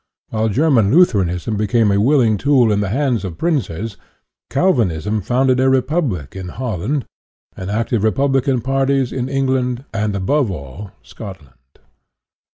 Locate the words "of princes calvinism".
3.23-5.21